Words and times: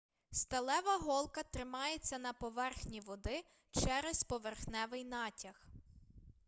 сталева 0.31 0.97
голка 0.99 1.43
тримається 1.43 2.17
на 2.19 2.33
поверхні 2.33 2.99
води 2.99 3.43
через 3.71 4.23
поверхневий 4.23 5.03
натяг 5.05 5.67